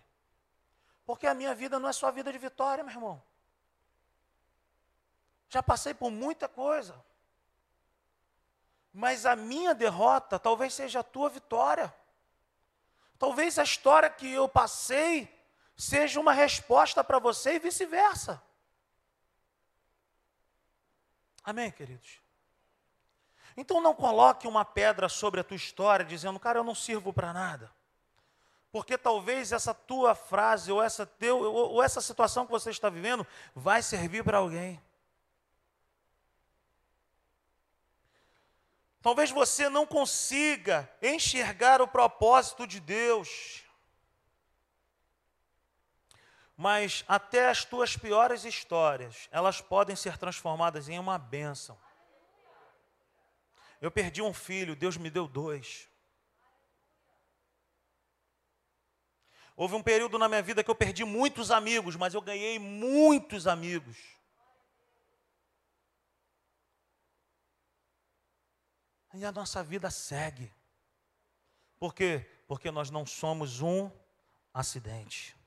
[1.06, 3.22] Porque a minha vida não é só vida de vitória, meu irmão.
[5.48, 7.00] Já passei por muita coisa.
[8.92, 11.94] Mas a minha derrota talvez seja a tua vitória.
[13.16, 15.32] Talvez a história que eu passei
[15.76, 18.42] seja uma resposta para você e vice-versa.
[21.44, 22.20] Amém, queridos?
[23.56, 27.32] Então não coloque uma pedra sobre a tua história dizendo, cara, eu não sirvo para
[27.32, 27.70] nada.
[28.72, 33.26] Porque talvez essa tua frase ou essa, teu, ou essa situação que você está vivendo
[33.54, 34.80] vai servir para alguém.
[39.02, 43.64] Talvez você não consiga enxergar o propósito de Deus.
[46.54, 51.76] Mas até as tuas piores histórias, elas podem ser transformadas em uma bênção.
[53.80, 55.88] Eu perdi um filho, Deus me deu dois.
[59.56, 63.46] Houve um período na minha vida que eu perdi muitos amigos, mas eu ganhei muitos
[63.46, 63.96] amigos.
[69.14, 70.52] E a nossa vida segue.
[71.78, 72.26] Por quê?
[72.46, 73.90] Porque nós não somos um
[74.52, 75.39] acidente.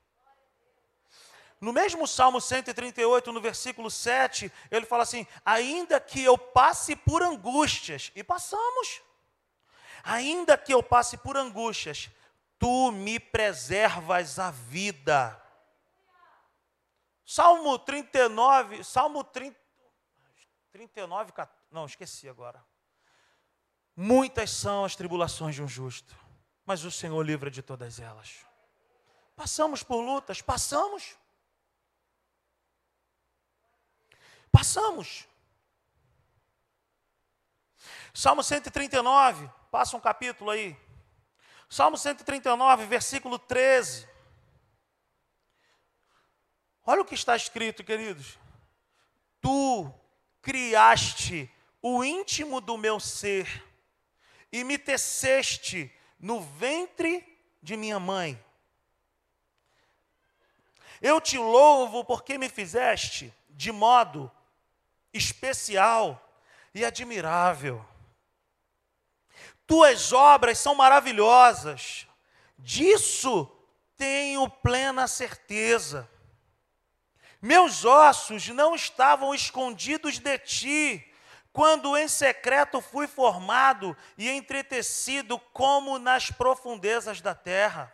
[1.64, 7.24] No mesmo Salmo 138, no versículo 7, ele fala assim: Ainda que eu passe por
[7.24, 9.02] angústias, e passamos,
[10.04, 12.10] ainda que eu passe por angústias,
[12.60, 15.42] tu me preservas a vida.
[17.26, 19.58] Salmo 39, Salmo 30,
[20.74, 21.32] 39,
[21.72, 22.62] não, esqueci agora.
[23.96, 26.14] Muitas são as tribulações de um justo,
[26.66, 28.46] mas o Senhor livra de todas elas.
[29.34, 31.23] Passamos por lutas, passamos.
[34.54, 35.28] Passamos.
[38.14, 40.78] Salmo 139, passa um capítulo aí.
[41.68, 44.08] Salmo 139, versículo 13.
[46.86, 48.38] Olha o que está escrito, queridos.
[49.42, 49.92] Tu
[50.40, 51.52] criaste
[51.82, 53.66] o íntimo do meu ser
[54.52, 57.26] e me teceste no ventre
[57.60, 58.40] de minha mãe.
[61.02, 64.32] Eu te louvo porque me fizeste de modo
[65.14, 66.20] especial
[66.74, 67.86] e admirável.
[69.68, 72.08] Tuas obras são maravilhosas.
[72.58, 73.50] Disso
[73.98, 76.10] tenho plena certeza.
[77.42, 81.14] Meus ossos não estavam escondidos de ti,
[81.52, 87.94] quando em secreto fui formado e entretecido como nas profundezas da terra.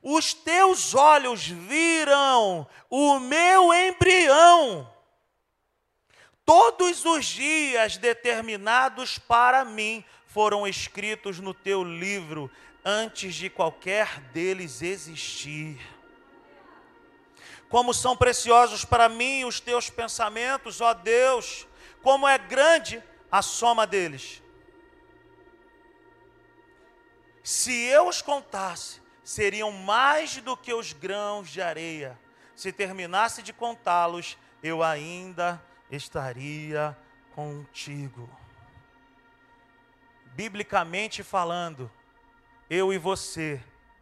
[0.00, 4.88] Os teus olhos viram o meu embrião.
[6.48, 12.50] Todos os dias determinados para mim foram escritos no teu livro
[12.82, 15.78] antes de qualquer deles existir.
[17.68, 21.66] Como são preciosos para mim os teus pensamentos, ó Deus,
[22.02, 24.42] como é grande a soma deles.
[27.44, 32.18] Se eu os contasse, seriam mais do que os grãos de areia.
[32.56, 36.96] Se terminasse de contá-los, eu ainda estaria
[37.34, 38.28] contigo.
[40.34, 41.90] Biblicamente falando,
[42.68, 43.60] eu e você,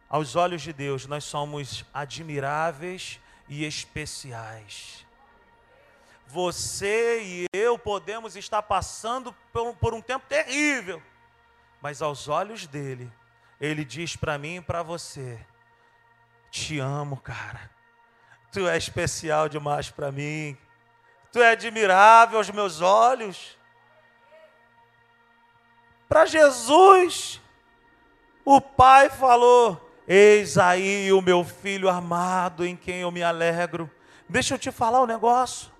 [0.09, 5.05] aos olhos de Deus, nós somos admiráveis e especiais.
[6.27, 9.33] Você e eu podemos estar passando
[9.79, 11.01] por, um tempo terrível,
[11.81, 13.11] mas aos olhos dele,
[13.59, 15.39] ele diz para mim e para você:
[16.51, 17.71] Te amo, cara.
[18.51, 20.57] Tu é especial demais para mim.
[21.31, 23.57] Tu é admirável aos meus olhos.
[26.07, 27.41] Para Jesus,
[28.45, 33.91] o Pai falou: Eis aí o meu filho amado em quem eu me alegro.
[34.29, 35.71] Deixa eu te falar um negócio.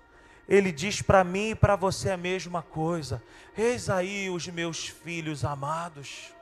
[0.48, 3.22] Ele diz para mim e para você a mesma coisa.
[3.56, 6.32] Eis aí os meus filhos amados.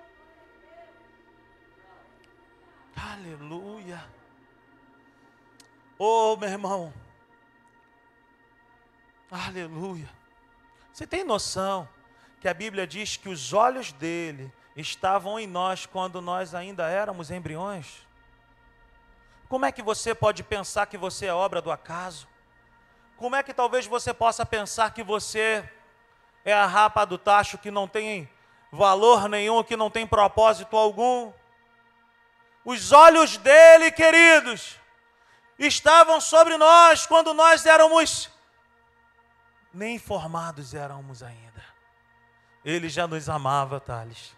[2.94, 4.04] Aleluia.
[5.98, 7.05] Oh, meu irmão.
[9.30, 10.08] Aleluia.
[10.92, 11.88] Você tem noção
[12.40, 17.30] que a Bíblia diz que os olhos dele estavam em nós quando nós ainda éramos
[17.30, 18.06] embriões?
[19.48, 22.28] Como é que você pode pensar que você é obra do acaso?
[23.16, 25.68] Como é que talvez você possa pensar que você
[26.44, 28.28] é a rapa do tacho que não tem
[28.70, 31.32] valor nenhum, que não tem propósito algum?
[32.64, 34.76] Os olhos dele, queridos,
[35.58, 38.30] estavam sobre nós quando nós éramos
[39.76, 41.62] nem formados éramos ainda.
[42.64, 44.34] Ele já nos amava, Thales.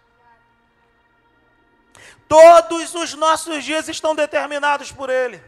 [2.28, 5.41] Todos os nossos dias estão determinados por Ele.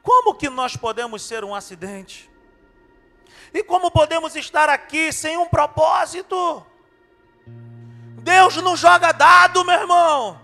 [0.00, 2.30] Como que nós podemos ser um acidente?
[3.52, 6.64] E como podemos estar aqui sem um propósito?
[8.22, 10.40] Deus não joga dado, meu irmão.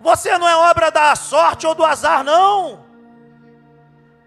[0.00, 2.93] Você não é obra da sorte ou do azar, não.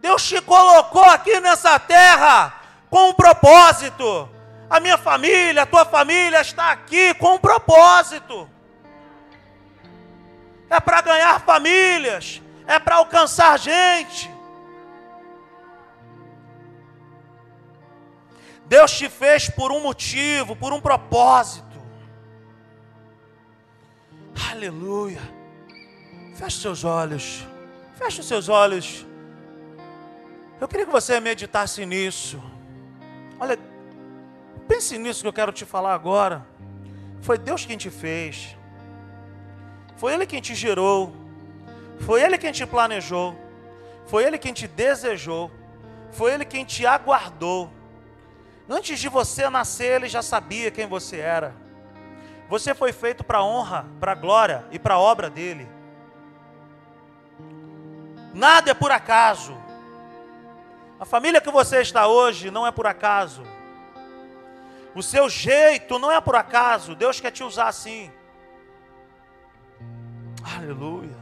[0.02, 4.30] Deus te colocou aqui nessa terra com um propósito.
[4.70, 8.50] A minha família, a tua família está aqui com um propósito.
[10.70, 14.30] É para ganhar famílias, é para alcançar gente.
[18.66, 21.82] Deus te fez por um motivo, por um propósito.
[24.52, 25.22] Aleluia.
[26.36, 27.48] Feche seus olhos.
[27.98, 29.06] Feche os seus olhos.
[30.60, 32.42] Eu queria que você meditasse nisso.
[33.40, 33.58] Olha,
[34.68, 36.46] Pense nisso que eu quero te falar agora.
[37.22, 38.56] Foi Deus quem te fez.
[39.96, 41.16] Foi Ele quem te gerou.
[42.02, 43.36] Foi Ele quem te planejou.
[44.06, 45.50] Foi Ele quem te desejou.
[46.12, 47.72] Foi Ele quem te aguardou.
[48.70, 51.56] Antes de você nascer, Ele já sabia quem você era.
[52.50, 55.68] Você foi feito para a honra, para a glória e para a obra dEle.
[58.34, 59.58] Nada é por acaso.
[61.00, 63.44] A família que você está hoje não é por acaso.
[64.96, 66.96] O seu jeito não é por acaso.
[66.96, 68.12] Deus quer te usar assim.
[70.56, 71.16] Aleluia.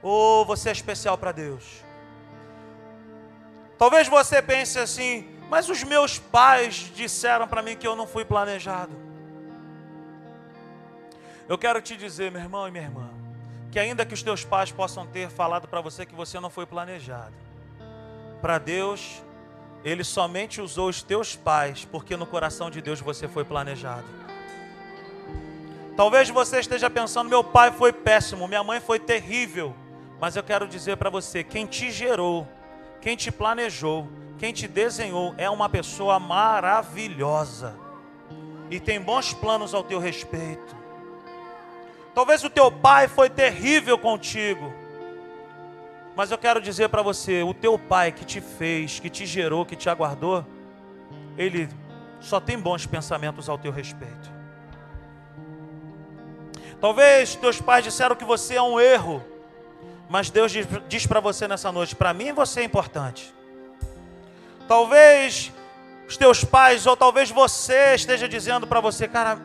[0.00, 1.82] Oh, você é especial para Deus.
[3.76, 8.24] Talvez você pense assim, mas os meus pais disseram para mim que eu não fui
[8.24, 8.94] planejado.
[11.48, 13.10] Eu quero te dizer, meu irmão e minha irmã,
[13.74, 16.64] que ainda que os teus pais possam ter falado para você que você não foi
[16.64, 17.34] planejado,
[18.40, 19.20] para Deus
[19.84, 24.04] ele somente usou os teus pais, porque no coração de Deus você foi planejado.
[25.96, 29.74] Talvez você esteja pensando: meu pai foi péssimo, minha mãe foi terrível.
[30.20, 32.46] Mas eu quero dizer para você: quem te gerou,
[33.00, 34.08] quem te planejou,
[34.38, 37.74] quem te desenhou é uma pessoa maravilhosa
[38.70, 40.83] e tem bons planos ao teu respeito.
[42.14, 44.72] Talvez o teu pai foi terrível contigo,
[46.14, 49.66] mas eu quero dizer para você: o teu pai que te fez, que te gerou,
[49.66, 50.46] que te aguardou,
[51.36, 51.68] ele
[52.20, 54.32] só tem bons pensamentos ao teu respeito.
[56.80, 59.24] Talvez teus pais disseram que você é um erro,
[60.08, 63.34] mas Deus diz, diz para você nessa noite: para mim você é importante.
[64.68, 65.52] Talvez
[66.06, 69.38] os teus pais, ou talvez você esteja dizendo para você, cara,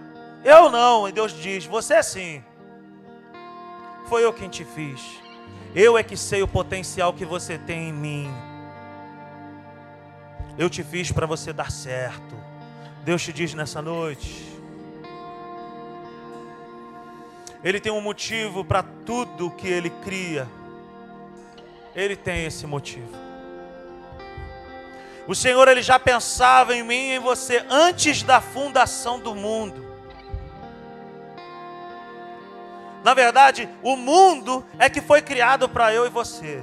[0.43, 2.43] eu não, e Deus diz: você é sim.
[4.09, 5.21] Foi eu quem te fiz.
[5.75, 8.33] Eu é que sei o potencial que você tem em mim.
[10.57, 12.35] Eu te fiz para você dar certo.
[13.05, 14.43] Deus te diz nessa noite.
[17.63, 20.47] Ele tem um motivo para tudo que ele cria.
[21.95, 23.11] Ele tem esse motivo.
[25.27, 29.88] O Senhor ele já pensava em mim e em você antes da fundação do mundo.
[33.03, 36.61] Na verdade, o mundo é que foi criado para eu e você.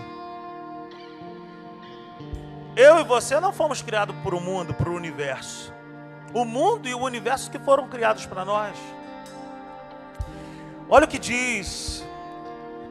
[2.77, 5.73] Eu e você não fomos criados por o mundo, por o universo.
[6.35, 8.77] O mundo e o universo que foram criados para nós.
[10.89, 12.05] Olha o que diz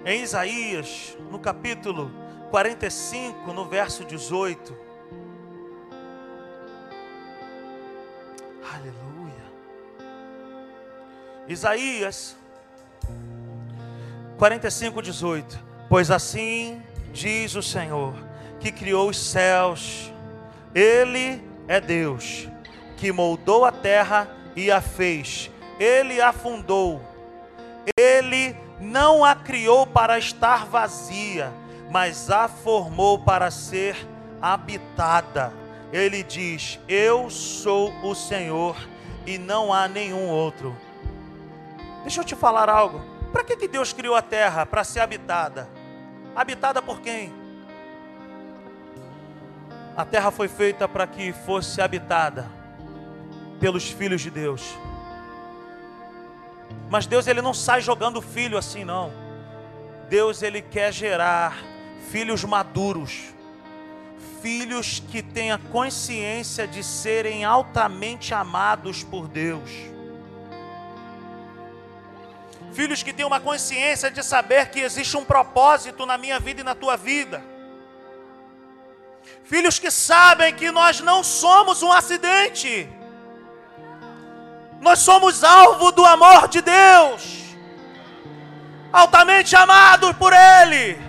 [0.04, 2.12] em Isaías, no capítulo
[2.50, 4.76] 45, no verso 18.
[8.74, 9.46] Aleluia.
[11.48, 12.36] Isaías
[14.38, 15.60] 45, 18.
[15.90, 16.82] Pois assim
[17.14, 18.14] diz o Senhor,
[18.60, 20.12] que criou os céus,
[20.74, 22.50] Ele é Deus,
[22.98, 27.02] que moldou a terra e a fez, Ele a fundou,
[27.98, 31.52] Ele não a criou para estar vazia,
[31.90, 33.96] mas a formou para ser
[34.42, 35.54] habitada.
[35.94, 38.76] Ele diz: Eu sou o Senhor
[39.26, 40.76] e não há nenhum outro.
[42.02, 43.15] Deixa eu te falar algo.
[43.36, 44.66] Para que, que Deus criou a terra?
[44.66, 45.68] Para ser habitada.
[46.34, 47.34] Habitada por quem?
[49.98, 52.50] A terra foi feita para que fosse habitada
[53.60, 54.78] pelos filhos de Deus.
[56.90, 59.12] Mas Deus ele não sai jogando filho assim não.
[60.08, 61.58] Deus ele quer gerar
[62.10, 63.34] filhos maduros,
[64.42, 69.94] filhos que tenham consciência de serem altamente amados por Deus
[72.76, 76.64] filhos que têm uma consciência de saber que existe um propósito na minha vida e
[76.64, 77.42] na tua vida.
[79.46, 82.90] Filhos que sabem que nós não somos um acidente,
[84.82, 87.22] nós somos alvo do amor de Deus,
[88.92, 91.00] altamente amados por Ele,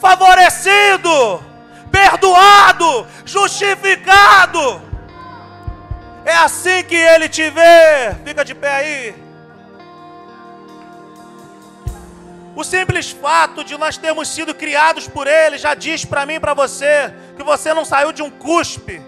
[0.00, 1.42] favorecido,
[1.90, 4.80] perdoado, justificado.
[6.24, 8.14] É assim que Ele te vê.
[8.24, 9.21] Fica de pé aí.
[12.54, 16.40] O simples fato de nós termos sido criados por Ele já diz para mim e
[16.40, 19.00] para você que você não saiu de um cuspe.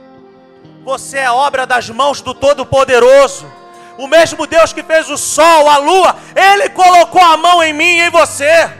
[0.82, 3.50] Você é obra das mãos do Todo-Poderoso.
[3.98, 7.98] O mesmo Deus que fez o sol, a lua, Ele colocou a mão em mim
[7.98, 8.70] e em você.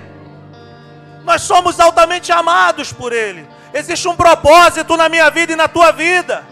[1.25, 3.47] Nós somos altamente amados por Ele.
[3.73, 6.45] Existe um propósito na minha vida e na tua vida.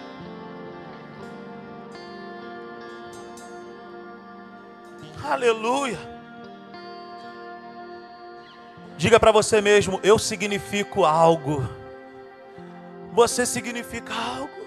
[5.25, 6.12] Aleluia.
[9.03, 11.69] Diga para você mesmo: eu significo algo.
[13.13, 14.63] Você significa algo.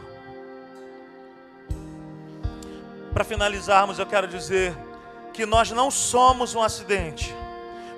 [3.13, 4.75] Para finalizarmos, eu quero dizer
[5.31, 7.33] que nós não somos um acidente,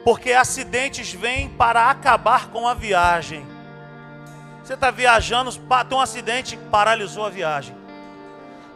[0.04, 3.44] porque acidentes vêm para acabar com a viagem.
[4.64, 5.50] Você está viajando,
[5.90, 7.76] tem um acidente que paralisou a viagem.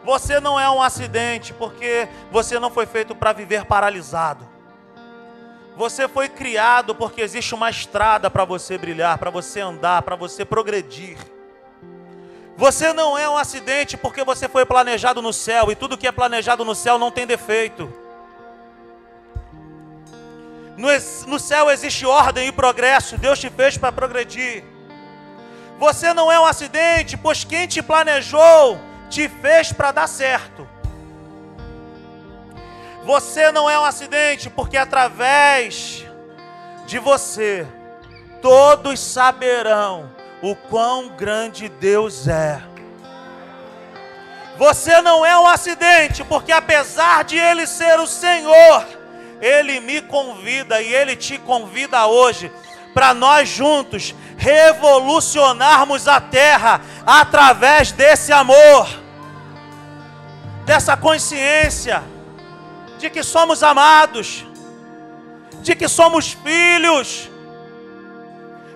[0.02, 4.51] Você não é um acidente, porque você não foi feito para viver paralisado.
[5.76, 10.44] Você foi criado porque existe uma estrada para você brilhar, para você andar, para você
[10.44, 11.16] progredir.
[12.56, 16.12] Você não é um acidente porque você foi planejado no céu e tudo que é
[16.12, 17.90] planejado no céu não tem defeito.
[20.76, 20.88] No,
[21.26, 24.64] no céu existe ordem e progresso, Deus te fez para progredir.
[25.78, 30.68] Você não é um acidente, pois quem te planejou te fez para dar certo.
[33.04, 36.04] Você não é um acidente, porque através
[36.86, 37.66] de você,
[38.40, 40.08] todos saberão
[40.40, 42.62] o quão grande Deus é.
[44.56, 48.86] Você não é um acidente, porque apesar de Ele ser o Senhor,
[49.40, 52.52] Ele me convida e Ele te convida hoje
[52.94, 58.88] para nós juntos revolucionarmos a terra através desse amor,
[60.64, 62.11] dessa consciência
[63.02, 64.46] de que somos amados,
[65.60, 67.28] de que somos filhos,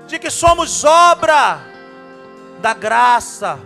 [0.09, 1.61] de que somos obra
[2.61, 3.57] da graça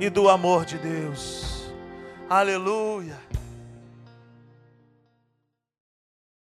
[0.00, 1.70] e do amor de Deus.
[2.26, 3.23] Aleluia.